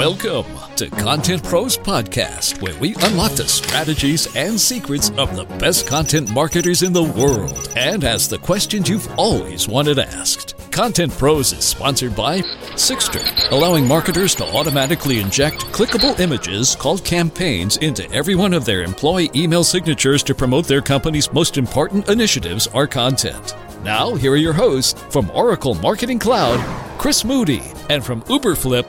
[0.00, 5.86] Welcome to Content Pros Podcast, where we unlock the strategies and secrets of the best
[5.86, 10.54] content marketers in the world and ask the questions you've always wanted asked.
[10.70, 12.40] Content Pros is sponsored by
[12.76, 18.82] Sigstr, allowing marketers to automatically inject clickable images called campaigns into every one of their
[18.82, 23.54] employee email signatures to promote their company's most important initiatives or content.
[23.84, 26.58] Now, here are your hosts from Oracle Marketing Cloud,
[26.98, 27.60] Chris Moody,
[27.90, 28.88] and from Uberflip,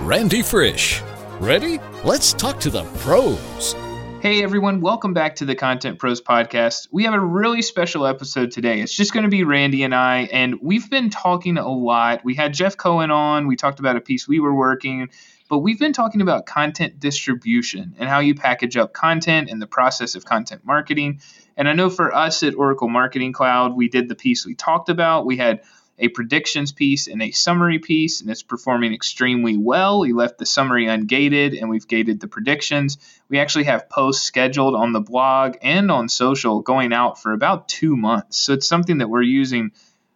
[0.00, 1.02] Randy Frisch.
[1.40, 1.78] Ready?
[2.04, 3.74] Let's talk to the pros.
[4.20, 6.88] Hey everyone, welcome back to the Content Pros Podcast.
[6.92, 8.80] We have a really special episode today.
[8.80, 12.24] It's just going to be Randy and I, and we've been talking a lot.
[12.24, 15.08] We had Jeff Cohen on, we talked about a piece we were working,
[15.48, 19.66] but we've been talking about content distribution and how you package up content and the
[19.66, 21.20] process of content marketing.
[21.56, 24.88] And I know for us at Oracle Marketing Cloud, we did the piece we talked
[24.88, 25.24] about.
[25.24, 25.62] We had
[25.98, 30.00] a predictions piece and a summary piece, and it's performing extremely well.
[30.00, 32.98] We left the summary ungated and we've gated the predictions.
[33.28, 37.68] We actually have posts scheduled on the blog and on social going out for about
[37.68, 38.36] two months.
[38.36, 39.72] So it's something that we're using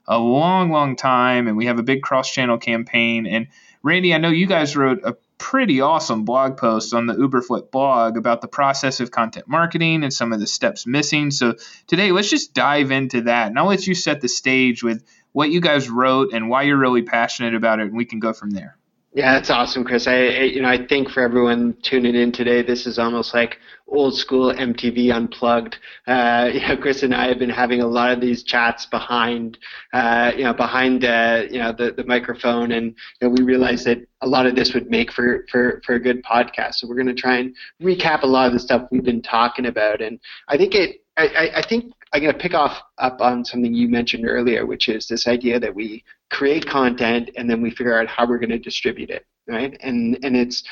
[0.07, 3.27] a long, long time, and we have a big cross channel campaign.
[3.27, 3.47] And
[3.83, 8.19] Randy, I know you guys wrote a pretty awesome blog post on the Uberflip blog
[8.19, 11.31] about the process of content marketing and some of the steps missing.
[11.31, 11.55] So
[11.87, 13.47] today, let's just dive into that.
[13.47, 16.77] And I'll let you set the stage with what you guys wrote and why you're
[16.77, 18.77] really passionate about it, and we can go from there.
[19.13, 20.07] Yeah, that's awesome, Chris.
[20.07, 23.59] I, I, you know I think for everyone tuning in today, this is almost like
[23.89, 25.79] old school MTV Unplugged.
[26.07, 29.59] Uh, you know, Chris and I have been having a lot of these chats behind,
[29.93, 33.85] uh, you know, behind uh, you know the, the microphone, and you know, we realized
[33.87, 36.75] that a lot of this would make for for for a good podcast.
[36.75, 37.53] So we're going to try and
[37.83, 41.01] recap a lot of the stuff we've been talking about, and I think it.
[41.17, 44.89] I, I think I'm going to pick off up on something you mentioned earlier, which
[44.89, 48.51] is this idea that we create content and then we figure out how we're going
[48.51, 49.77] to distribute it, right?
[49.81, 50.63] And and it's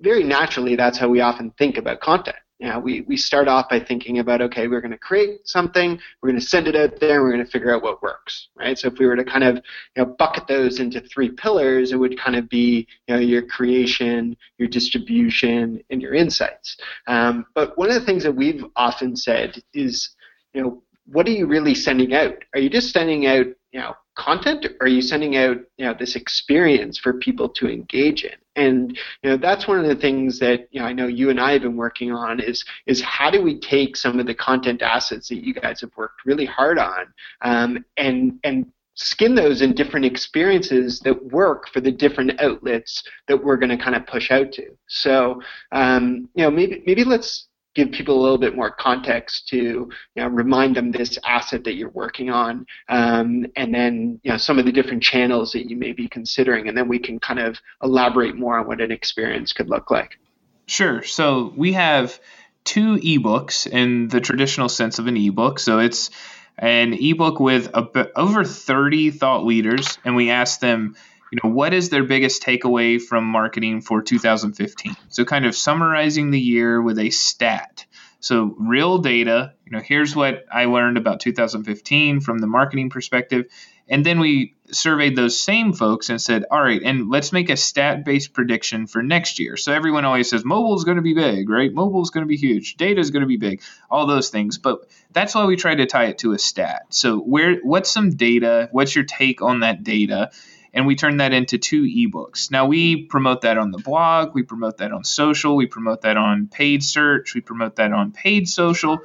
[0.00, 2.36] very naturally that's how we often think about content.
[2.58, 5.98] You know, we, we start off by thinking about okay, we're going to create something,
[6.20, 8.48] we're going to send it out there, and we're going to figure out what works,
[8.56, 8.78] right?
[8.78, 11.96] So if we were to kind of you know bucket those into three pillars, it
[11.96, 16.76] would kind of be you know your creation, your distribution, and your insights.
[17.08, 20.10] Um, but one of the things that we've often said is
[20.54, 22.36] you know, what are you really sending out?
[22.54, 25.94] Are you just sending out, you know, content or are you sending out, you know,
[25.98, 28.36] this experience for people to engage in?
[28.54, 31.40] And you know, that's one of the things that, you know, I know you and
[31.40, 34.82] I have been working on is is how do we take some of the content
[34.82, 37.06] assets that you guys have worked really hard on
[37.40, 43.42] um, and and skin those in different experiences that work for the different outlets that
[43.42, 44.66] we're going to kind of push out to.
[44.86, 45.40] So,
[45.72, 49.90] um, you know, maybe maybe let's give people a little bit more context to you
[50.16, 54.58] know, remind them this asset that you're working on, um, and then you know some
[54.58, 57.58] of the different channels that you may be considering, and then we can kind of
[57.82, 60.18] elaborate more on what an experience could look like.
[60.66, 61.02] Sure.
[61.02, 62.18] So we have
[62.64, 65.58] two ebooks in the traditional sense of an ebook.
[65.58, 66.10] So it's
[66.58, 70.96] an ebook with over 30 thought leaders, and we ask them
[71.32, 74.94] you know, what is their biggest takeaway from marketing for 2015?
[75.08, 77.86] So, kind of summarizing the year with a stat.
[78.20, 83.46] So, real data, you know, here's what I learned about 2015 from the marketing perspective.
[83.88, 87.56] And then we surveyed those same folks and said, all right, and let's make a
[87.56, 89.56] stat based prediction for next year.
[89.56, 91.72] So everyone always says mobile is going to be big, right?
[91.72, 92.76] Mobile is going to be huge.
[92.76, 94.58] Data is going to be big, all those things.
[94.58, 94.80] But
[95.12, 96.86] that's why we try to tie it to a stat.
[96.90, 98.68] So where, what's some data?
[98.70, 100.30] What's your take on that data?
[100.74, 102.50] And we turn that into two ebooks.
[102.50, 106.16] Now we promote that on the blog, we promote that on social, we promote that
[106.16, 108.98] on paid search, we promote that on paid social.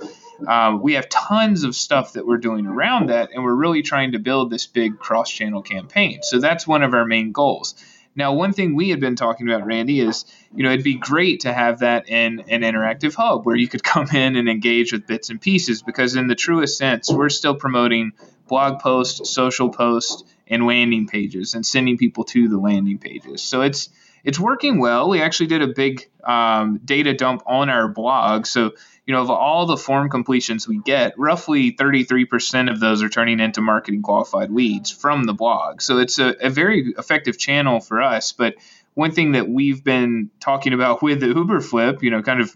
[0.45, 4.11] Uh, we have tons of stuff that we're doing around that, and we're really trying
[4.11, 6.19] to build this big cross channel campaign.
[6.22, 7.73] So that's one of our main goals.
[8.16, 11.41] Now, one thing we had been talking about, Randy, is you know it'd be great
[11.41, 15.07] to have that in an interactive hub where you could come in and engage with
[15.07, 18.13] bits and pieces because in the truest sense, we're still promoting
[18.47, 23.41] blog posts, social posts, and landing pages and sending people to the landing pages.
[23.44, 23.90] So it's
[24.24, 25.07] it's working well.
[25.10, 28.45] We actually did a big um, data dump on our blog.
[28.45, 28.74] So,
[29.06, 33.39] you know, of all the form completions we get, roughly 33% of those are turning
[33.39, 35.81] into marketing qualified leads from the blog.
[35.81, 38.33] So it's a, a very effective channel for us.
[38.33, 38.56] But
[38.95, 42.54] one thing that we've been talking about with the Uberflip, you know, kind of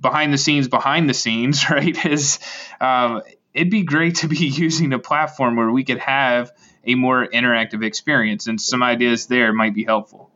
[0.00, 2.38] behind the scenes, behind the scenes, right, is
[2.80, 3.22] um,
[3.54, 6.52] it'd be great to be using a platform where we could have
[6.88, 10.30] a more interactive experience, and some ideas there might be helpful.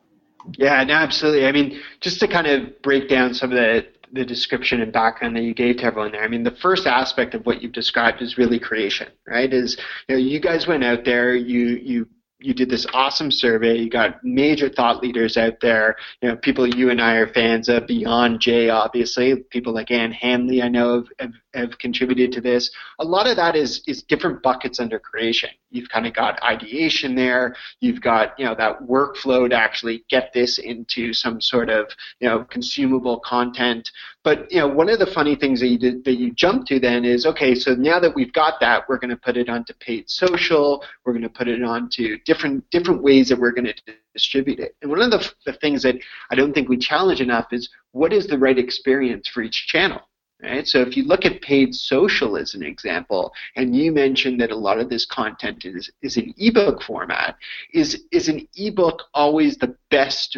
[0.58, 1.46] Yeah, no, absolutely.
[1.46, 5.34] I mean, just to kind of break down some of the the description and background
[5.37, 6.22] that you gave to everyone there.
[6.22, 9.50] I mean, the first aspect of what you've described is really creation, right?
[9.50, 12.08] Is you know, you guys went out there, you you
[12.43, 13.77] you did this awesome survey.
[13.79, 15.97] You got major thought leaders out there.
[16.21, 17.87] You know, people you and I are fans of.
[17.87, 22.71] Beyond Jay, obviously, people like Ann Handley, I know, have, have, have contributed to this.
[22.99, 25.50] A lot of that is is different buckets under creation.
[25.71, 27.55] You've kind of got ideation there.
[27.81, 31.91] You've got you know that workflow to actually get this into some sort of
[32.21, 33.91] you know consumable content.
[34.25, 36.79] But you know, one of the funny things that you did, that you jump to
[36.79, 37.55] then is okay.
[37.55, 40.85] So now that we've got that, we're going to put it onto paid social.
[41.05, 43.75] We're going to put it onto different different ways that we're going to
[44.14, 44.75] distribute it.
[44.81, 45.96] And one of the, the things that
[46.31, 50.00] I don't think we challenge enough is what is the right experience for each channel.
[50.43, 50.67] Right?
[50.67, 54.56] So if you look at paid social as an example, and you mentioned that a
[54.56, 57.37] lot of this content is, is an ebook format,
[57.73, 60.37] is, is an ebook always the best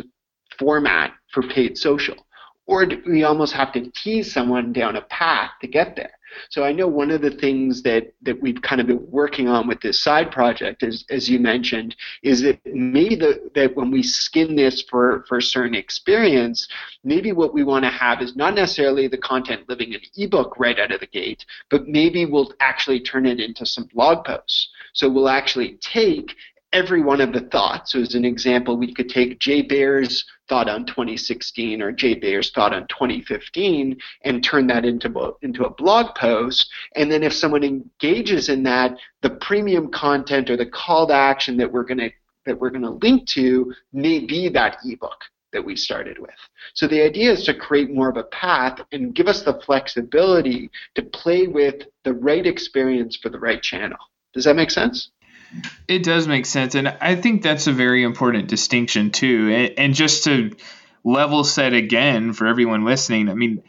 [0.59, 2.17] format for paid social?
[2.67, 6.13] Or do we almost have to tease someone down a path to get there?
[6.51, 9.67] So I know one of the things that, that we've kind of been working on
[9.67, 14.03] with this side project, as, as you mentioned, is that maybe the, that when we
[14.03, 16.69] skin this for, for a certain experience,
[17.03, 20.79] maybe what we want to have is not necessarily the content living in ebook right
[20.79, 24.69] out of the gate, but maybe we'll actually turn it into some blog posts.
[24.93, 26.35] So we'll actually take
[26.75, 27.93] every one of the thoughts.
[27.93, 32.51] So as an example, we could take Jay Baer's thought on 2016 or Jay Baer's
[32.51, 36.69] thought on 2015 and turn that into, into a blog post.
[36.97, 41.57] And then if someone engages in that, the premium content or the call to action
[41.57, 42.11] that we're going to
[42.47, 45.25] that we're going to link to may be that ebook
[45.55, 46.35] that we started with.
[46.75, 50.71] So the idea is to create more of a path and give us the flexibility
[50.95, 53.97] to play with the right experience for the right channel.
[54.35, 55.11] Does that make sense?
[55.87, 59.51] It does make sense, and I think that's a very important distinction too.
[59.53, 60.55] And, and just to
[61.05, 63.63] level set again for everyone listening, I mean,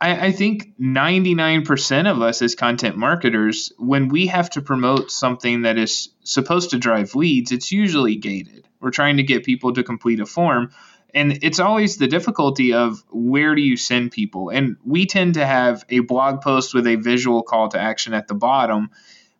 [0.00, 5.62] I, I think 99% of us as content marketers, when we have to promote something
[5.62, 8.66] that is supposed to drive leads, it's usually gated.
[8.80, 10.70] We're trying to get people to complete a form
[11.14, 15.46] and it's always the difficulty of where do you send people and we tend to
[15.46, 18.90] have a blog post with a visual call to action at the bottom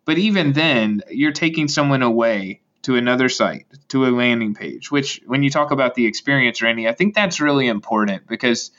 [0.05, 5.21] but even then, you're taking someone away to another site, to a landing page, which
[5.25, 8.71] when you talk about the experience, Randy, I think that's really important because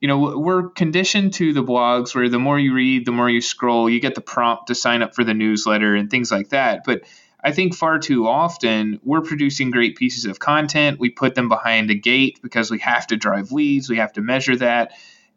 [0.00, 3.40] you know we're conditioned to the blogs where the more you read the more you
[3.40, 6.84] scroll you get the prompt to sign up for the newsletter and things like that.
[6.84, 7.02] But
[7.42, 10.98] i think far too often we're producing great pieces of content.
[10.98, 13.88] We put them behind a gate because we have to drive leads.
[13.88, 14.92] We have to measure that.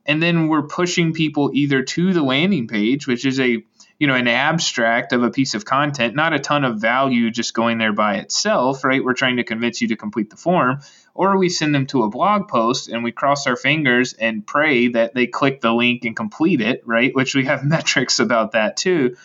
[0.06, 3.64] And then we're pushing people either to the landing page which is a
[4.00, 7.54] you know an abstract of a piece of content not a ton of value just
[7.54, 9.04] going there by itself right?
[9.04, 10.80] We're trying to convince you to complete the form.
[11.14, 14.90] Or we send them to a blog post and we cross our fingers and pray
[14.90, 17.14] that they click the link and complete it right?
[17.14, 19.16] Which we have metrics about that too.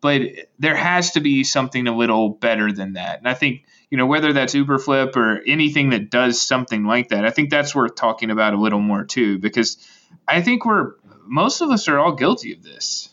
[0.00, 0.22] But
[0.58, 3.18] there has to be something a little better than that.
[3.18, 7.24] And i think you know whether that's uberflip or anything that does something like that
[7.24, 9.78] i think that's worth talking about a little more too because
[10.26, 10.94] i think we're
[11.24, 13.08] most of us are all guilty of this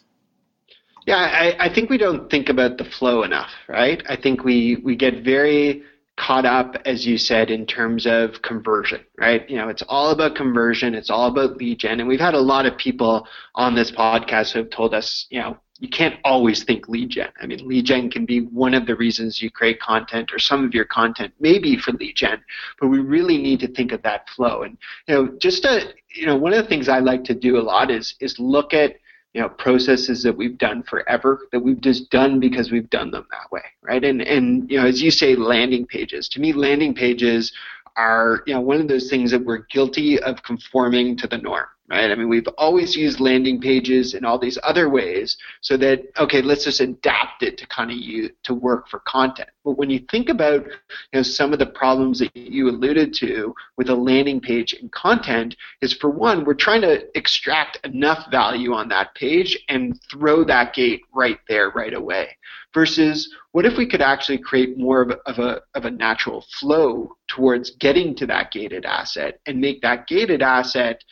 [1.06, 4.02] yeah, I, I think we don't think about the flow enough, right?
[4.08, 5.84] I think we, we get very
[6.16, 9.50] caught up, as you said, in terms of conversion, right?
[9.50, 12.00] You know, it's all about conversion, it's all about lead gen.
[12.00, 15.40] And we've had a lot of people on this podcast who have told us, you
[15.40, 17.30] know, you can't always think lead gen.
[17.42, 20.64] I mean, lead gen can be one of the reasons you create content, or some
[20.64, 22.42] of your content may be for lead gen,
[22.80, 24.62] but we really need to think of that flow.
[24.64, 24.78] And
[25.08, 27.62] you know, just to, you know, one of the things I like to do a
[27.62, 28.96] lot is is look at
[29.34, 33.26] you know processes that we've done forever that we've just done because we've done them
[33.32, 34.04] that way right?
[34.04, 36.28] And and you know as you say landing pages.
[36.30, 37.52] To me landing pages
[37.96, 41.68] are you know one of those things that we're guilty of conforming to the norm
[41.90, 42.10] right?
[42.10, 46.42] I mean, we've always used landing pages and all these other ways so that, okay,
[46.42, 49.50] let's just adapt it to kind of you to work for content.
[49.66, 50.72] But when you think about, you
[51.14, 55.56] know, some of the problems that you alluded to with a landing page and content
[55.82, 60.74] is for one, we're trying to extract enough value on that page and throw that
[60.74, 62.38] gate right there right away.
[62.74, 67.16] Versus what if we could actually create more of of a, of a natural flow
[67.28, 71.04] towards getting to that gated asset and make that gated asset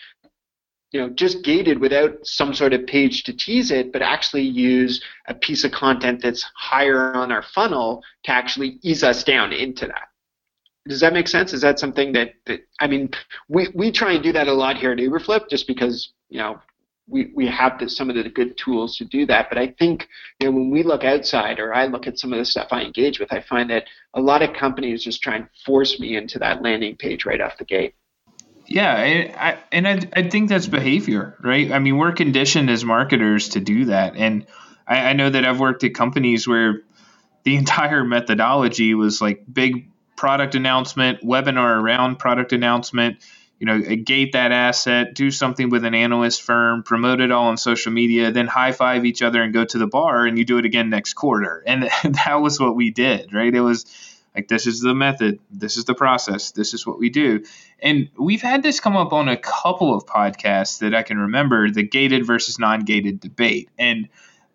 [0.91, 5.01] you know, just gated without some sort of page to tease it, but actually use
[5.27, 9.87] a piece of content that's higher on our funnel to actually ease us down into
[9.87, 10.09] that.
[10.87, 11.53] Does that make sense?
[11.53, 13.09] Is that something that, that I mean,
[13.47, 16.59] we, we try and do that a lot here at Uberflip just because, you know,
[17.07, 19.47] we, we have some of the good tools to do that.
[19.49, 20.07] But I think
[20.39, 22.81] you know, when we look outside or I look at some of the stuff I
[22.81, 26.39] engage with, I find that a lot of companies just try and force me into
[26.39, 27.95] that landing page right off the gate.
[28.67, 31.71] Yeah, I, and I, I think that's behavior, right?
[31.71, 34.45] I mean, we're conditioned as marketers to do that, and
[34.87, 36.81] I, I know that I've worked at companies where
[37.43, 43.17] the entire methodology was like big product announcement, webinar around product announcement,
[43.59, 47.57] you know, gate that asset, do something with an analyst firm, promote it all on
[47.57, 50.57] social media, then high five each other and go to the bar and you do
[50.57, 51.63] it again next quarter.
[51.65, 53.53] And that was what we did, right?
[53.53, 53.85] It was
[54.35, 57.43] like, this is the method, this is the process, this is what we do.
[57.81, 61.69] And we've had this come up on a couple of podcasts that I can remember
[61.69, 63.69] the gated versus non gated debate.
[63.77, 64.07] And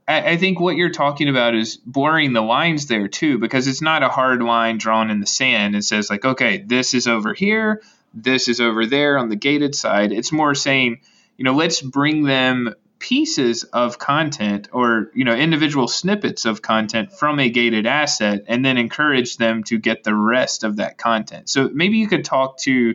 [0.09, 4.05] I think what you're talking about is blurring the lines there too, because it's not
[4.05, 5.75] a hard line drawn in the sand.
[5.75, 7.83] It says, like, okay, this is over here,
[8.15, 10.13] this is over there on the gated side.
[10.13, 11.01] It's more saying,
[11.37, 17.13] you know, let's bring them pieces of content or you know individual snippets of content
[17.13, 21.49] from a gated asset and then encourage them to get the rest of that content.
[21.49, 22.95] So maybe you could talk to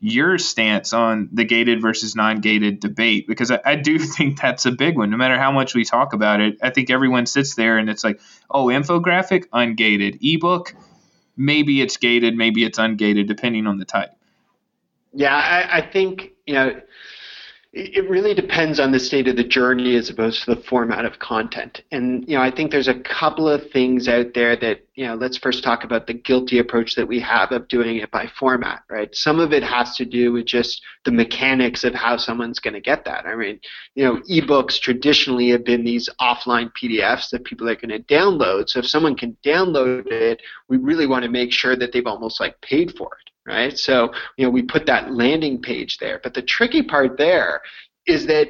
[0.00, 4.72] your stance on the gated versus non-gated debate because I, I, do think that's a
[4.72, 5.10] big one.
[5.10, 8.02] No matter how much we talk about it i think everyone sits there and it's
[8.02, 10.18] like oh infographic ungated.
[10.22, 10.74] Ebook
[11.36, 14.10] maybe it's gated maybe it's ungated depending on the type.
[15.14, 16.80] Yeah, I, I think you know
[17.74, 21.18] it really depends on the state of the journey as opposed to the format of
[21.18, 21.80] content.
[21.90, 25.14] And you know, I think there's a couple of things out there that you know.
[25.14, 28.82] Let's first talk about the guilty approach that we have of doing it by format,
[28.90, 29.08] right?
[29.14, 32.80] Some of it has to do with just the mechanics of how someone's going to
[32.80, 33.24] get that.
[33.24, 33.58] I mean,
[33.94, 38.68] you know, ebooks traditionally have been these offline PDFs that people are going to download.
[38.68, 42.38] So if someone can download it, we really want to make sure that they've almost
[42.38, 43.76] like paid for it right?
[43.78, 46.20] So, you know, we put that landing page there.
[46.22, 47.62] But the tricky part there
[48.06, 48.48] is that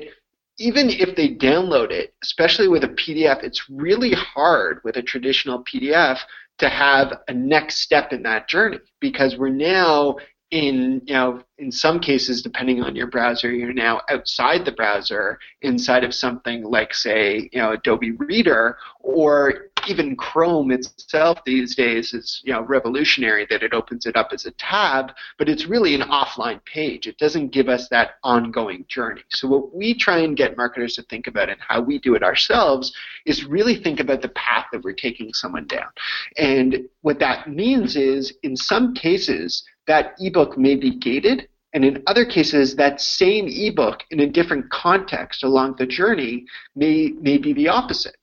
[0.59, 5.65] even if they download it, especially with a PDF, it's really hard with a traditional
[5.65, 6.19] PDF
[6.59, 10.17] to have a next step in that journey because we're now
[10.53, 15.39] in you know in some cases depending on your browser you're now outside the browser
[15.63, 22.15] inside of something like say you know adobe reader or even chrome itself these days
[22.15, 25.95] is you know revolutionary that it opens it up as a tab but it's really
[25.95, 27.07] an offline page.
[27.07, 29.23] It doesn't give us that ongoing journey.
[29.31, 32.23] So what we try and get marketers to think about and how we do it
[32.23, 32.93] ourselves
[33.27, 35.89] is really think about the path that we're taking someone down.
[36.37, 42.03] And what that means is in some cases that ebook may be gated, and in
[42.07, 46.45] other cases, that same ebook in a different context along the journey
[46.77, 48.17] may, may be the opposite.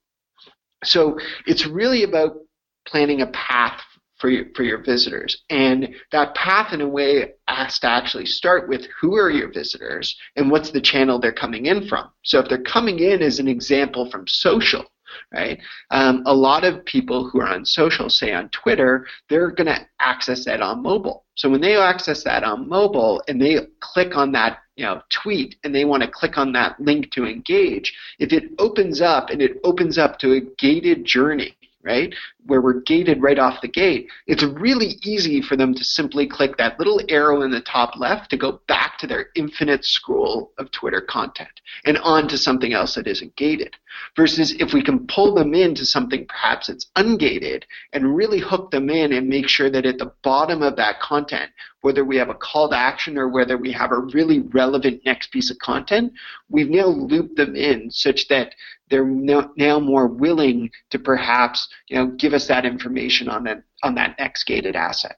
[0.84, 2.38] So it's really about
[2.86, 3.82] planning a path
[4.20, 5.44] for your, for your visitors.
[5.50, 10.16] And that path, in a way, has to actually start with who are your visitors
[10.36, 12.10] and what's the channel they're coming in from.
[12.24, 14.86] So if they're coming in as an example from social,
[15.34, 15.60] right?
[15.92, 19.80] Um, a lot of people who are on social, say on Twitter, they're going to
[20.00, 21.26] access that on mobile.
[21.36, 25.58] So when they access that on mobile and they click on that you know, tweet
[25.66, 29.42] and they want to click on that link to engage, if it opens up and
[29.42, 32.16] it opens up to a gated journey, right?
[32.46, 36.58] Where we're gated right off the gate, it's really easy for them to simply click
[36.58, 40.72] that little arrow in the top left to go back to their infinite scroll of
[40.72, 43.76] Twitter content and on to something else that isn't gated.
[44.16, 48.90] Versus if we can pull them into something perhaps that's ungated and really hook them
[48.90, 52.36] in and make sure that at the bottom of that content, whether we have a
[52.36, 56.14] call to action or whether we have a really relevant next piece of content,
[56.50, 58.54] we've now looped them in such that
[58.90, 63.96] they're now more willing to perhaps you know give us that information on that on
[63.96, 65.18] that next gated asset.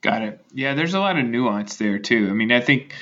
[0.00, 0.44] Got it.
[0.52, 2.28] Yeah, there's a lot of nuance there too.
[2.28, 2.94] I mean, I think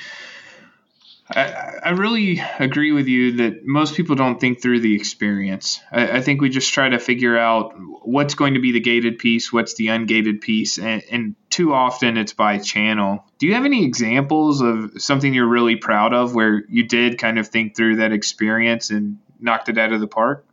[1.35, 5.79] I, I really agree with you that most people don't think through the experience.
[5.91, 9.17] I, I, think we just try to figure out what's going to be the gated
[9.17, 13.23] piece, what's the ungated piece, and, and too often it's by channel.
[13.39, 17.39] Do you have any examples of something you're really proud of where you did kind
[17.39, 20.45] of think through that experience and knocked it out of the park?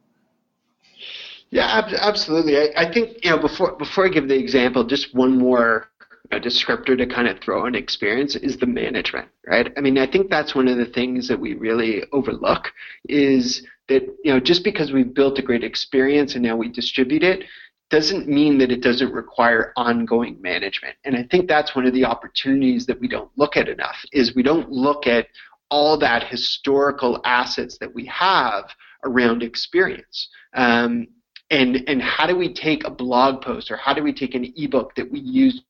[1.51, 2.59] Yeah, absolutely.
[2.59, 5.89] I, I think you know before before I give the example, just one more
[6.33, 9.73] descriptor to kind of throw an experience is the management, right?
[9.77, 12.71] I mean, I think that's one of the things that we really overlook
[13.09, 17.23] is that, you know, just because we've built a great experience and now we distribute
[17.23, 17.45] it
[17.91, 20.95] doesn't mean that it doesn't require ongoing management.
[21.05, 24.35] And I think that's one of the opportunities that we don't look at enough is
[24.35, 25.27] we don't look at
[25.71, 28.65] all that historical assets that we have
[29.05, 30.29] around experience.
[30.53, 31.07] Um,
[31.51, 34.53] and and how do we take a blog post or how do we take an
[34.57, 35.63] ebook that we used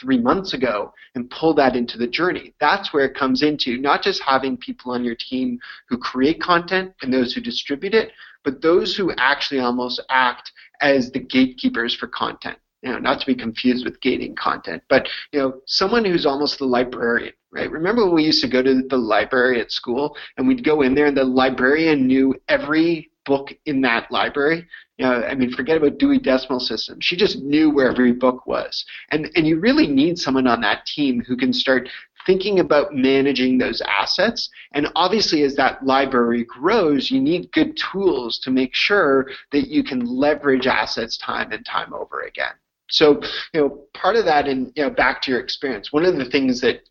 [0.00, 2.54] three months ago and pull that into the journey.
[2.60, 6.92] That's where it comes into not just having people on your team who create content
[7.02, 8.12] and those who distribute it,
[8.44, 10.50] but those who actually almost act
[10.80, 12.58] as the gatekeepers for content.
[12.82, 16.58] You know, not to be confused with gating content, but you know, someone who's almost
[16.58, 17.70] the librarian, right?
[17.70, 20.92] Remember when we used to go to the library at school and we'd go in
[20.92, 24.66] there and the librarian knew every book in that library.
[24.98, 27.00] You know, I mean, forget about Dewey Decimal System.
[27.00, 28.84] She just knew where every book was.
[29.10, 31.88] And, and you really need someone on that team who can start
[32.26, 34.48] thinking about managing those assets.
[34.74, 39.82] And obviously, as that library grows, you need good tools to make sure that you
[39.82, 42.52] can leverage assets time and time over again.
[42.90, 43.20] So,
[43.54, 46.28] you know, part of that, and you know, back to your experience, one of the
[46.28, 46.82] things that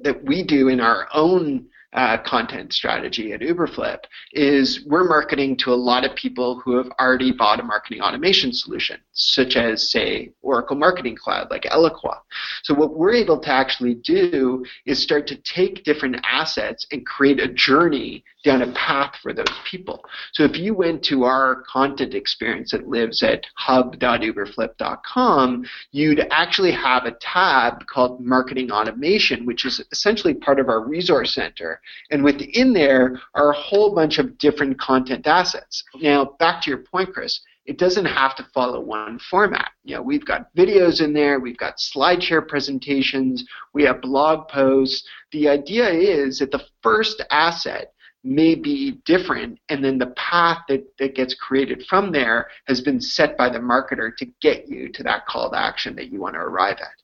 [0.00, 3.98] that we do in our own uh, content strategy at Uberflip
[4.32, 8.52] is we're marketing to a lot of people who have already bought a marketing automation
[8.52, 12.18] solution, such as, say, Oracle Marketing Cloud, like Eloqua.
[12.64, 17.38] So what we're able to actually do is start to take different assets and create
[17.38, 20.04] a journey down a path for those people.
[20.32, 27.06] So if you went to our content experience that lives at hub.uberflip.com, you'd actually have
[27.06, 32.72] a tab called Marketing Automation, which is essentially part of our resource center and within
[32.72, 35.82] there are a whole bunch of different content assets.
[36.00, 39.70] Now, back to your point, Chris, it doesn't have to follow one format.
[39.84, 45.08] You know, we've got videos in there, we've got SlideShare presentations, we have blog posts.
[45.32, 50.84] The idea is that the first asset may be different, and then the path that,
[50.98, 55.02] that gets created from there has been set by the marketer to get you to
[55.02, 57.03] that call to action that you want to arrive at.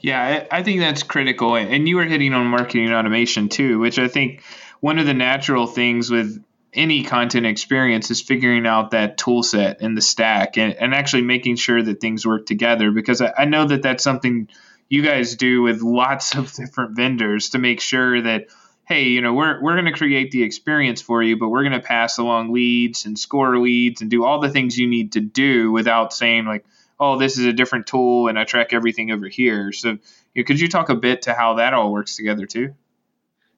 [0.00, 1.56] Yeah, I, think that's critical.
[1.56, 4.42] And you were hitting on marketing automation too, which I think
[4.80, 6.42] one of the natural things with
[6.72, 11.22] any content experience is figuring out that tool set and the stack and, and actually
[11.22, 14.48] making sure that things work together because I, I know that that's something
[14.88, 18.48] you guys do with lots of different vendors to make sure that
[18.86, 21.72] hey you know we're, we're going to create the experience for you but we're going
[21.72, 25.20] to pass along leads and score leads and do all the things you need to
[25.20, 26.64] do without saying like
[27.00, 29.72] oh, this is a different tool and I track everything over here.
[29.72, 29.98] So you
[30.36, 32.74] know, could you talk a bit to how that all works together too?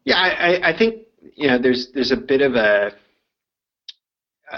[0.05, 1.03] Yeah, I, I think
[1.35, 2.93] you know there's there's a bit of a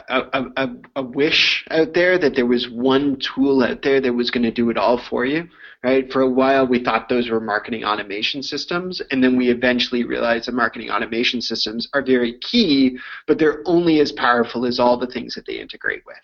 [0.09, 4.31] a, a, a, wish out there that there was one tool out there that was
[4.31, 5.49] going to do it all for you,
[5.83, 6.11] right?
[6.11, 10.49] For a while, we thought those were marketing automation systems, and then we eventually realized
[10.49, 15.07] that marketing automation systems are very key, but they're only as powerful as all the
[15.07, 16.17] things that they integrate with.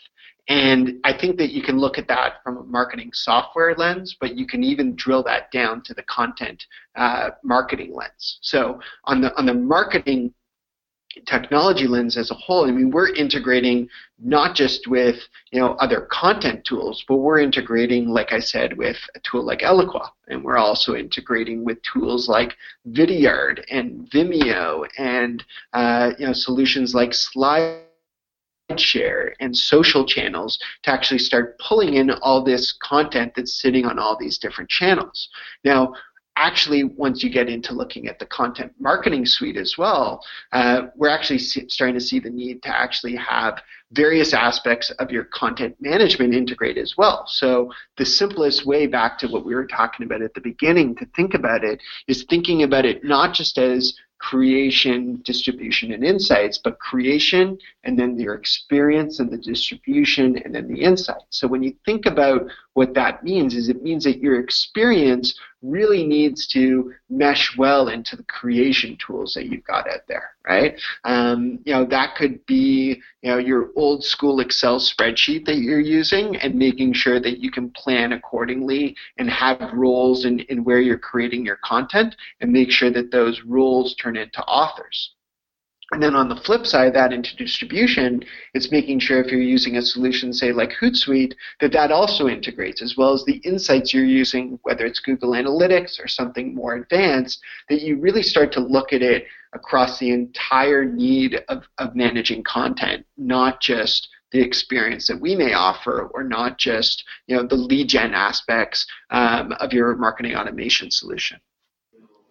[0.48, 4.34] And I think that you can look at that from a marketing software lens, but
[4.34, 6.64] you can even drill that down to the content
[6.96, 8.38] uh, marketing lens.
[8.40, 10.32] So on the on the marketing
[11.26, 15.16] technology lens as a whole, I mean, we're integrating not just with
[15.50, 19.60] you know other content tools, but we're integrating, like I said, with a tool like
[19.60, 22.56] Eloqua, and we're also integrating with tools like
[22.88, 27.82] Vidyard and Vimeo, and uh, you know solutions like Slide
[28.76, 33.98] share and social channels to actually start pulling in all this content that's sitting on
[33.98, 35.28] all these different channels.
[35.64, 35.94] Now,
[36.36, 41.08] actually, once you get into looking at the content marketing suite as well, uh, we're
[41.08, 43.60] actually starting to see the need to actually have
[43.92, 47.24] various aspects of your content management integrated as well.
[47.26, 51.06] So the simplest way back to what we were talking about at the beginning to
[51.16, 56.78] think about it is thinking about it not just as creation, distribution, and insights, but
[56.78, 61.24] creation and then your experience and the distribution and then the insights.
[61.30, 66.06] So when you think about what that means is it means that your experience really
[66.06, 70.80] needs to mesh well into the creation tools that you've got out there, right?
[71.02, 75.80] Um, you know, that could be, you know, your old school Excel spreadsheet that you're
[75.80, 80.80] using and making sure that you can plan accordingly and have roles in, in where
[80.80, 85.16] you're creating your content and make sure that those roles turn into authors.
[85.90, 88.22] And then on the flip side of that into distribution,
[88.52, 92.82] it's making sure if you're using a solution, say like Hootsuite, that that also integrates,
[92.82, 97.40] as well as the insights you're using, whether it's Google Analytics or something more advanced,
[97.70, 99.24] that you really start to look at it
[99.54, 105.54] across the entire need of, of managing content, not just the experience that we may
[105.54, 110.90] offer, or not just you know the lead gen aspects um, of your marketing automation
[110.90, 111.40] solution.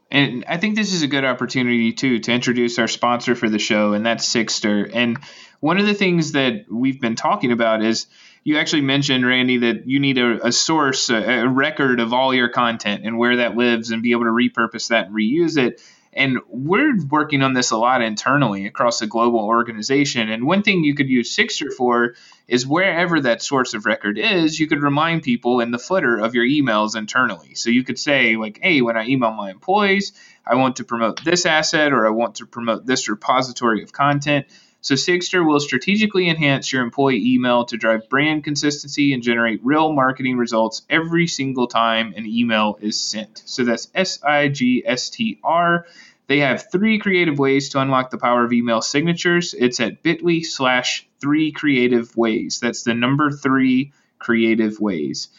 [0.10, 3.60] And I think this is a good opportunity too to introduce our sponsor for the
[3.60, 4.90] show, and that's Sigstr.
[4.94, 5.20] And
[5.60, 8.08] one of the things that we've been talking about is
[8.44, 12.34] you actually mentioned, Randy, that you need a, a source, a, a, record of all
[12.34, 15.82] your content and where that lives, and be able to repurpose that and reuse it.
[16.18, 20.30] And we're working on this a lot internally across a global organization.
[20.30, 22.16] And one thing you could use Sigstr for
[22.48, 26.34] is wherever that source of record is, you could remind people in the footer of
[26.34, 27.54] your emails internally.
[27.54, 31.24] So you could say, like, hey, when I email my employees, I want to promote
[31.24, 34.48] this asset or I want to promote this repository of content.
[34.82, 39.92] So Sigstr will strategically enhance your employee email to drive brand consistency and generate real
[39.92, 43.42] marketing results every single time an email is sent.
[43.46, 45.86] So that's S I G S T R.
[46.28, 49.56] They have three creative ways to unlock the power of email signatures.
[49.58, 52.60] It's at bit.ly slash three creative ways.
[52.60, 55.30] That's the number three creative ways.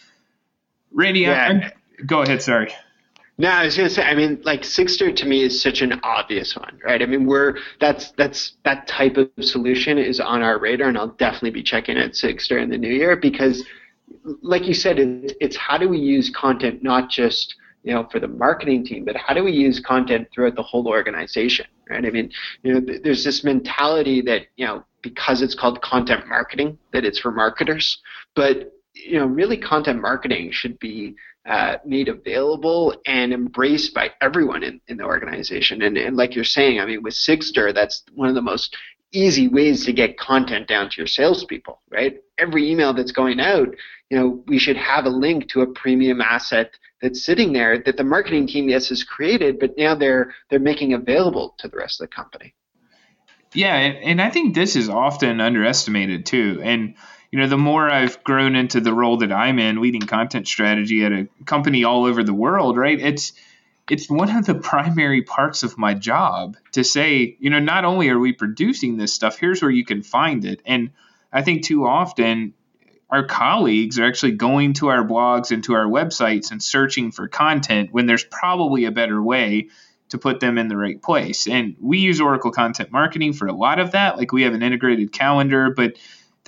[0.92, 1.70] Randy, yeah.
[2.04, 2.42] go ahead.
[2.42, 2.72] Sorry.
[3.40, 4.02] No, I was gonna say.
[4.02, 7.00] I mean, like Sigstr to me is such an obvious one, right?
[7.00, 11.14] I mean, we're that's that's that type of solution is on our radar, and I'll
[11.18, 13.64] definitely be checking out Sigstr in the new year because,
[14.42, 18.18] like you said, it, it's how do we use content not just you know for
[18.18, 22.04] the marketing team, but how do we use content throughout the whole organization, right?
[22.04, 22.32] I mean,
[22.64, 27.04] you know, th- there's this mentality that you know because it's called content marketing that
[27.04, 28.02] it's for marketers,
[28.34, 28.72] but
[29.06, 31.14] you know, really content marketing should be
[31.46, 35.82] uh, made available and embraced by everyone in, in the organization.
[35.82, 38.76] And, and like you're saying, I mean, with Sigstr, that's one of the most
[39.12, 42.18] easy ways to get content down to your salespeople, right?
[42.36, 43.68] Every email that's going out,
[44.10, 47.96] you know, we should have a link to a premium asset that's sitting there that
[47.96, 52.00] the marketing team, yes, has created, but now they're they're making available to the rest
[52.00, 52.54] of the company.
[53.54, 56.60] Yeah, and, and I think this is often underestimated too.
[56.62, 56.96] And
[57.30, 61.04] you know, the more I've grown into the role that I'm in, leading content strategy
[61.04, 62.98] at a company all over the world, right?
[62.98, 63.32] It's
[63.90, 68.10] it's one of the primary parts of my job to say, you know, not only
[68.10, 70.60] are we producing this stuff, here's where you can find it.
[70.66, 70.90] And
[71.32, 72.52] I think too often
[73.10, 77.28] our colleagues are actually going to our blogs and to our websites and searching for
[77.28, 79.68] content when there's probably a better way
[80.10, 81.46] to put them in the right place.
[81.46, 84.18] And we use Oracle Content Marketing for a lot of that.
[84.18, 85.94] Like we have an integrated calendar, but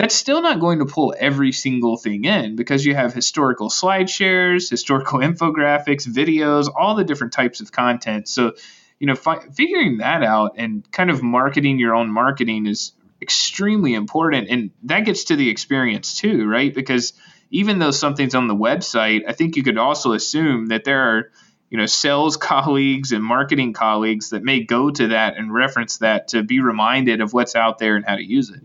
[0.00, 4.08] that's still not going to pull every single thing in because you have historical slide
[4.08, 8.26] shares, historical infographics, videos, all the different types of content.
[8.26, 8.54] So,
[8.98, 13.92] you know, fi- figuring that out and kind of marketing your own marketing is extremely
[13.92, 14.48] important.
[14.48, 16.74] And that gets to the experience too, right?
[16.74, 17.12] Because
[17.50, 21.30] even though something's on the website, I think you could also assume that there are
[21.68, 26.28] you know sales colleagues and marketing colleagues that may go to that and reference that
[26.28, 28.62] to be reminded of what's out there and how to use it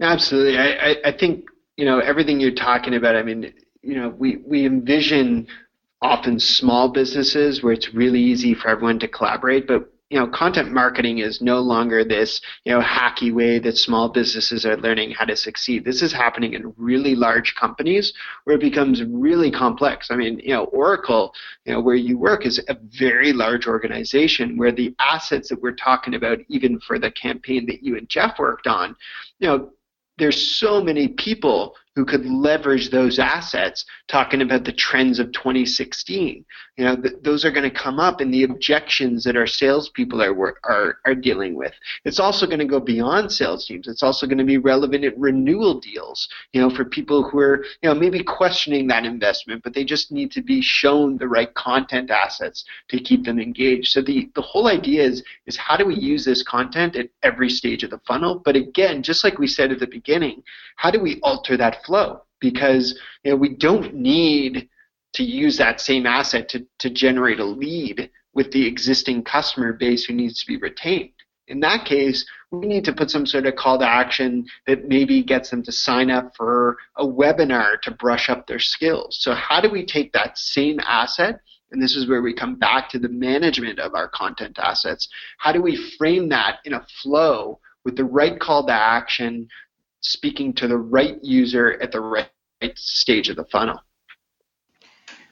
[0.00, 0.58] Absolutely.
[0.58, 1.44] I, I, I think,
[1.76, 5.46] you know, everything you're talking about, I mean, you know, we, we envision
[6.02, 10.72] often small businesses where it's really easy for everyone to collaborate, but you know, content
[10.72, 15.24] marketing is no longer this, you know, hacky way that small businesses are learning how
[15.24, 15.84] to succeed.
[15.84, 20.10] This is happening in really large companies where it becomes really complex.
[20.10, 21.32] I mean, you know, Oracle,
[21.64, 25.76] you know, where you work is a very large organization where the assets that we're
[25.76, 28.96] talking about, even for the campaign that you and Jeff worked on,
[29.38, 29.70] you know,
[30.20, 36.44] there's so many people who could leverage those assets talking about the trends of 2016
[36.80, 40.22] you know th- those are going to come up in the objections that our salespeople
[40.22, 41.74] are, are are dealing with.
[42.06, 43.86] It's also going to go beyond sales teams.
[43.86, 47.66] It's also going to be relevant at renewal deals you know for people who are
[47.82, 51.52] you know maybe questioning that investment but they just need to be shown the right
[51.52, 53.88] content assets to keep them engaged.
[53.88, 57.50] So the the whole idea is is how do we use this content at every
[57.50, 58.40] stage of the funnel?
[58.42, 60.42] But again just like we said at the beginning
[60.76, 62.22] how do we alter that flow?
[62.40, 64.70] Because you know we don't need
[65.14, 70.04] to use that same asset to, to generate a lead with the existing customer base
[70.04, 71.10] who needs to be retained.
[71.48, 75.22] In that case, we need to put some sort of call to action that maybe
[75.22, 79.18] gets them to sign up for a webinar to brush up their skills.
[79.20, 81.40] So, how do we take that same asset?
[81.72, 85.08] And this is where we come back to the management of our content assets.
[85.38, 89.48] How do we frame that in a flow with the right call to action
[90.00, 92.28] speaking to the right user at the right
[92.76, 93.80] stage of the funnel.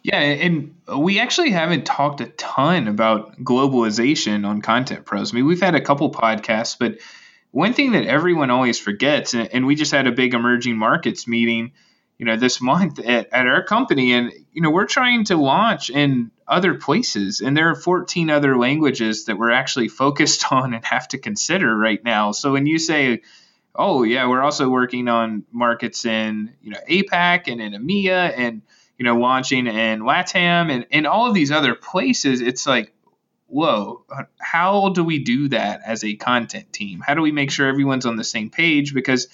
[0.08, 5.34] Yeah, and we actually haven't talked a ton about globalization on Content Pros.
[5.34, 7.00] I mean, we've had a couple podcasts, but
[7.50, 11.72] one thing that everyone always forgets, and we just had a big emerging markets meeting,
[12.16, 15.90] you know, this month at, at our company, and you know, we're trying to launch
[15.90, 20.86] in other places, and there are 14 other languages that we're actually focused on and
[20.86, 22.32] have to consider right now.
[22.32, 23.20] So when you say
[23.74, 28.62] oh yeah, we're also working on markets in you know APAC and in EMEA and
[28.98, 32.40] you know launching in LATAM and, and all of these other places.
[32.40, 32.92] It's like,
[33.46, 34.04] whoa,
[34.38, 37.00] how do we do that as a content team?
[37.00, 38.92] How do we make sure everyone's on the same page?
[38.92, 39.28] Because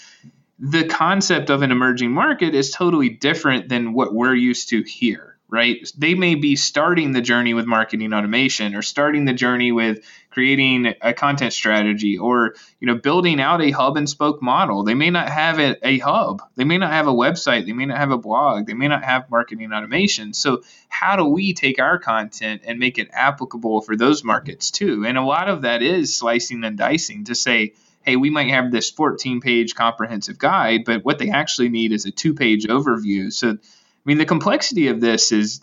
[0.58, 5.33] the concept of an emerging market is totally different than what we're used to here
[5.54, 5.88] right?
[5.96, 10.94] They may be starting the journey with marketing automation or starting the journey with creating
[11.00, 14.82] a content strategy or, you know, building out a hub and spoke model.
[14.82, 16.42] They may not have a, a hub.
[16.56, 17.66] They may not have a website.
[17.66, 18.66] They may not have a blog.
[18.66, 20.34] They may not have marketing automation.
[20.34, 25.04] So how do we take our content and make it applicable for those markets too?
[25.06, 28.72] And a lot of that is slicing and dicing to say, hey, we might have
[28.72, 33.32] this 14 page comprehensive guide, but what they actually need is a two page overview.
[33.32, 33.58] So
[34.04, 35.60] I mean, the complexity of this is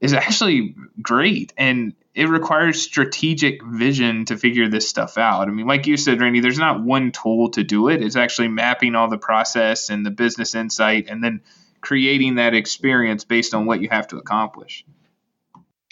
[0.00, 5.48] is actually great, and it requires strategic vision to figure this stuff out.
[5.48, 8.02] I mean, like you said, Randy, there's not one tool to do it.
[8.02, 11.42] It's actually mapping all the process and the business insight and then
[11.80, 14.84] creating that experience based on what you have to accomplish.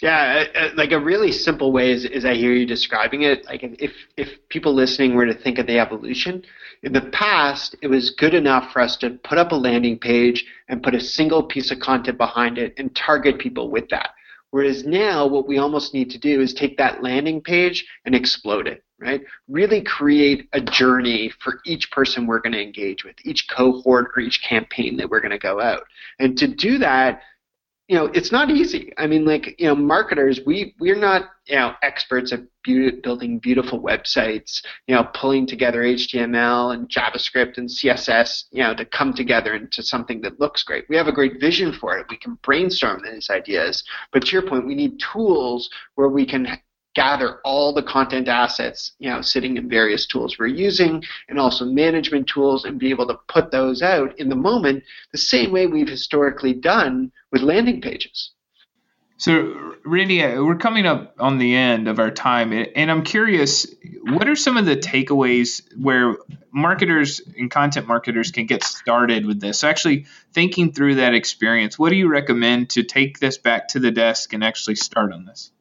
[0.01, 3.45] Yeah, uh, uh, like a really simple way is, is I hear you describing it.
[3.45, 6.43] Like if if people listening were to think of the evolution,
[6.83, 10.45] in the past it was good enough for us to put up a landing page
[10.69, 14.11] and put a single piece of content behind it and target people with that.
[14.51, 18.67] Whereas now what we almost need to do is take that landing page and explode
[18.67, 19.21] it, right?
[19.49, 24.21] Really create a journey for each person we're going to engage with, each cohort or
[24.21, 25.83] each campaign that we're going to go out.
[26.19, 27.21] And to do that,
[27.87, 28.91] you know, it's not easy.
[28.97, 33.39] I mean, like, you know, marketers, we we're not, you know, experts at be- building
[33.39, 39.13] beautiful websites, you know, pulling together HTML and JavaScript and CSS, you know, to come
[39.13, 40.83] together into something that looks great.
[40.89, 42.07] We have a great vision for it.
[42.09, 43.83] We can brainstorm these ideas.
[44.11, 46.59] But to your point, we need tools where we can
[46.97, 51.63] gather all the content assets, you know, sitting in various tools we're using, and also
[51.63, 55.67] management tools, and be able to put those out in the moment the same way
[55.67, 58.31] we've historically done with landing pages.
[59.17, 63.67] So, Randy, uh, we're coming up on the end of our time, and I'm curious,
[64.01, 66.15] what are some of the takeaways where
[66.51, 69.59] marketers and content marketers can get started with this?
[69.59, 73.79] So actually, thinking through that experience, what do you recommend to take this back to
[73.79, 75.51] the desk and actually start on this?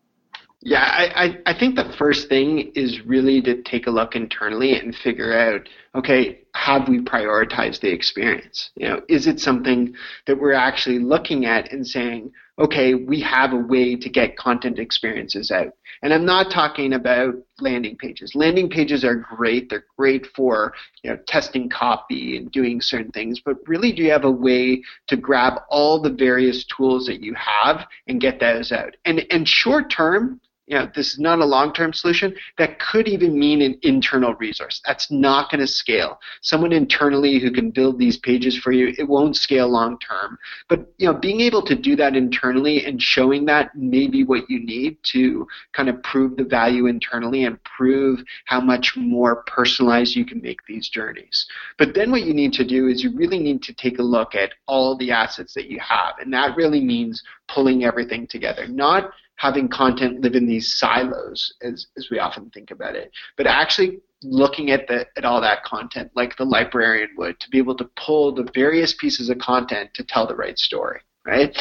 [0.62, 4.94] Yeah, I, I think the first thing is really to take a look internally and
[4.96, 8.70] figure out, okay, have we prioritized the experience?
[8.74, 9.94] You know, is it something
[10.26, 14.78] that we're actually looking at and saying, okay, we have a way to get content
[14.78, 15.72] experiences out.
[16.02, 18.34] And I'm not talking about landing pages.
[18.34, 19.68] Landing pages are great.
[19.68, 23.40] They're great for you know testing copy and doing certain things.
[23.40, 27.34] But really, do you have a way to grab all the various tools that you
[27.34, 28.96] have and get those out?
[29.04, 32.34] And and short term, you know, this is not a long-term solution.
[32.58, 34.80] That could even mean an internal resource.
[34.84, 36.18] That's not going to scale.
[36.42, 40.36] Someone internally who can build these pages for you, it won't scale long-term.
[40.68, 44.50] But you know, being able to do that internally and showing that may be what
[44.50, 50.16] you need to kind of prove the value internally and prove how much more personalized
[50.16, 51.46] you can make these journeys.
[51.78, 54.34] But then what you need to do is you really need to take a look
[54.34, 59.12] at all the assets that you have, and that really means pulling everything together, not
[59.36, 64.00] having content live in these silos as, as we often think about it, but actually
[64.22, 67.88] looking at the at all that content like the librarian would to be able to
[67.96, 71.56] pull the various pieces of content to tell the right story, right?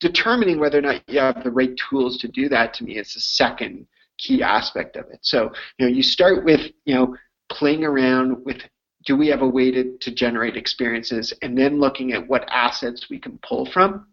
[0.00, 3.14] Determining whether or not you have the right tools to do that to me is
[3.14, 3.86] the second
[4.18, 5.18] key aspect of it.
[5.22, 7.16] So, you know, you start with, you know,
[7.50, 8.58] playing around with
[9.06, 13.08] do we have a way to, to generate experiences and then looking at what assets
[13.10, 14.06] we can pull from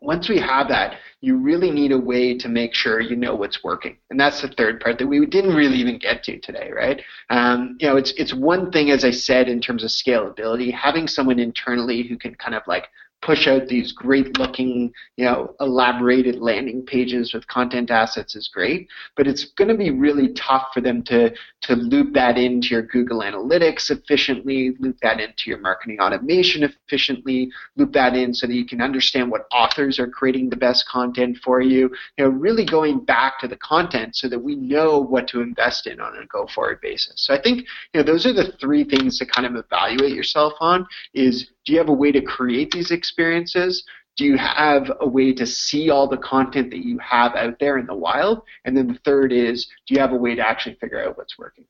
[0.00, 3.64] once we have that, you really need a way to make sure you know what's
[3.64, 7.02] working, and that's the third part that we didn't really even get to today, right?
[7.30, 11.08] Um, you know, it's it's one thing, as I said, in terms of scalability, having
[11.08, 12.88] someone internally who can kind of like
[13.20, 18.88] push out these great looking, you know, elaborated landing pages with content assets is great,
[19.16, 21.30] but it's going to be really tough for them to
[21.62, 27.50] to loop that into your Google Analytics efficiently, loop that into your marketing automation efficiently,
[27.76, 31.38] loop that in so that you can understand what authors are creating the best content
[31.42, 31.90] for you.
[32.16, 35.86] You know, really going back to the content so that we know what to invest
[35.86, 37.14] in on a go forward basis.
[37.16, 37.60] So I think,
[37.92, 41.74] you know, those are the three things to kind of evaluate yourself on is do
[41.74, 43.84] you have a way to create these experiences?
[44.16, 47.76] Do you have a way to see all the content that you have out there
[47.76, 48.40] in the wild?
[48.64, 51.38] And then the third is, do you have a way to actually figure out what's
[51.38, 51.66] working?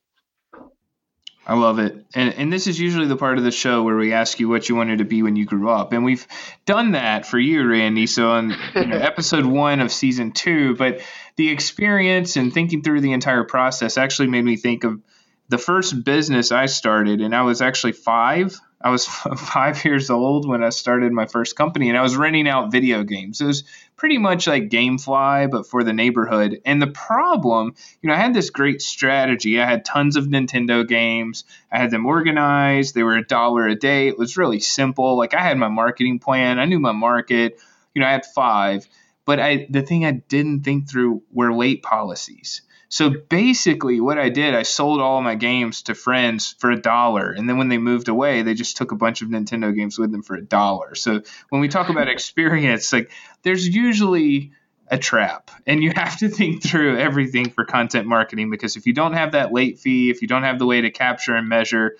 [1.45, 2.05] I love it.
[2.15, 4.69] And, and this is usually the part of the show where we ask you what
[4.69, 5.91] you wanted to be when you grew up.
[5.91, 6.25] And we've
[6.65, 8.07] done that for you, Randy.
[8.07, 11.01] So on you know, episode one of season two, but
[11.35, 15.01] the experience and thinking through the entire process actually made me think of
[15.49, 19.05] the first business I started, and I was actually five I was
[19.37, 23.03] five years old when I started my first company, and I was renting out video
[23.03, 23.41] games.
[23.41, 23.63] It was
[23.97, 26.61] pretty much like GameFly, but for the neighborhood.
[26.65, 29.59] And the problem, you know, I had this great strategy.
[29.59, 31.43] I had tons of Nintendo games.
[31.71, 32.95] I had them organized.
[32.95, 34.07] They were a dollar a day.
[34.07, 35.17] It was really simple.
[35.17, 36.59] Like I had my marketing plan.
[36.59, 37.59] I knew my market.
[37.93, 38.87] You know, I had five.
[39.25, 42.61] But I, the thing I didn't think through were late policies.
[42.89, 47.29] So basically, what I did, I sold all my games to friends for a dollar,
[47.29, 50.11] and then when they moved away, they just took a bunch of Nintendo games with
[50.11, 50.95] them for a dollar.
[50.95, 53.11] So when we talk about experience, like
[53.43, 54.53] there's usually
[54.87, 58.93] a trap, and you have to think through everything for content marketing because if you
[58.93, 61.95] don't have that late fee, if you don't have the way to capture and measure,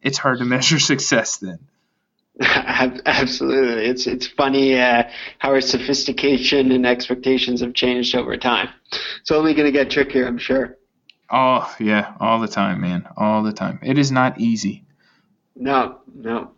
[0.00, 1.60] it's hard to measure success then.
[2.40, 5.04] Absolutely, it's it's funny uh,
[5.38, 8.70] how our sophistication and expectations have changed over time.
[9.20, 10.78] It's only going to get trickier, I'm sure.
[11.30, 13.80] Oh yeah, all the time, man, all the time.
[13.82, 14.84] It is not easy.
[15.54, 16.52] No, no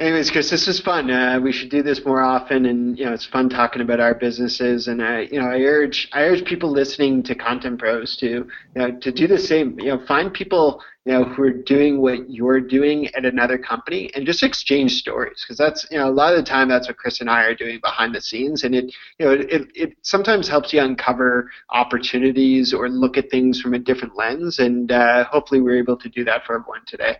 [0.00, 1.10] anyways, Chris, this was fun.
[1.10, 4.14] Uh, we should do this more often, and you know, it's fun talking about our
[4.14, 4.88] businesses.
[4.88, 8.46] And I, you know, I urge, I urge people listening to Content Pros to, you
[8.74, 9.78] know, to do the same.
[9.78, 14.10] You know, find people, you know, who are doing what you're doing at another company,
[14.14, 16.96] and just exchange stories, because that's, you know, a lot of the time that's what
[16.96, 18.86] Chris and I are doing behind the scenes, and it,
[19.18, 23.78] you know, it, it sometimes helps you uncover opportunities or look at things from a
[23.78, 27.16] different lens, and uh, hopefully we're able to do that for everyone today.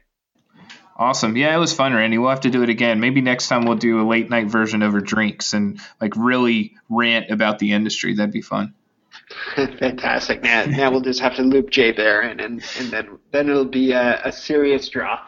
[1.00, 1.34] Awesome.
[1.34, 2.18] Yeah, it was fun, Randy.
[2.18, 3.00] We'll have to do it again.
[3.00, 7.30] Maybe next time we'll do a late night version over drinks and like really rant
[7.30, 8.14] about the industry.
[8.14, 8.74] That'd be fun.
[9.56, 10.42] Fantastic.
[10.42, 13.64] Now, now we'll just have to loop Jay there, and and, and then then it'll
[13.64, 15.20] be a, a serious draw.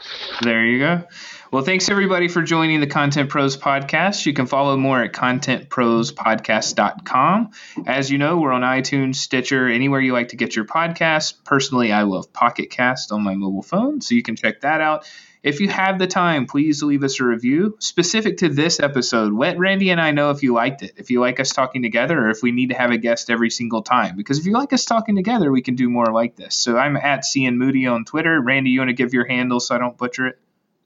[0.43, 1.05] There you go.
[1.51, 4.27] Well, thanks everybody for joining the Content Pros podcast.
[4.27, 7.51] You can follow more at contentprospodcast.com.
[7.87, 11.33] As you know, we're on iTunes, Stitcher, anywhere you like to get your podcasts.
[11.45, 15.07] Personally, I love Pocket Cast on my mobile phone, so you can check that out.
[15.43, 19.33] If you have the time, please leave us a review specific to this episode.
[19.33, 22.27] Let Randy and I know if you liked it, if you like us talking together,
[22.27, 24.17] or if we need to have a guest every single time.
[24.17, 26.55] Because if you like us talking together, we can do more like this.
[26.55, 28.41] So I'm at CN Moody on Twitter.
[28.41, 30.39] Randy, you want to give your handle so I don't butcher it?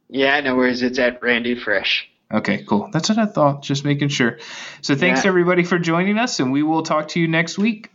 [0.08, 0.82] Yeah, no worries.
[0.82, 2.08] It's at Randy Frisch.
[2.32, 2.88] Okay, cool.
[2.92, 3.62] That's what I thought.
[3.62, 4.38] Just making sure.
[4.80, 5.28] So thanks yeah.
[5.28, 7.90] everybody for joining us, and we will talk to you next week.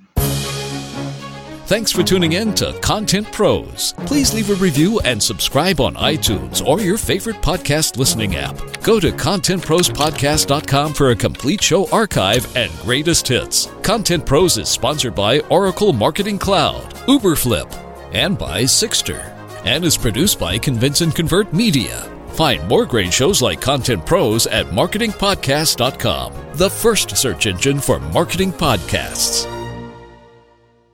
[1.71, 3.93] Thanks for tuning in to Content Pros.
[4.05, 8.57] Please leave a review and subscribe on iTunes or your favorite podcast listening app.
[8.84, 13.67] Go to contentprospodcast.com for a complete show archive and greatest hits.
[13.84, 17.73] Content Pros is sponsored by Oracle Marketing Cloud, Uberflip,
[18.13, 19.31] and by Sigstr,
[19.63, 22.01] and is produced by Convince and Convert Media.
[22.34, 28.51] Find more great shows like Content Pros at marketingpodcast.com, the first search engine for marketing
[28.51, 29.61] podcasts.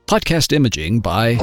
[0.08, 1.36] Podcast imaging by.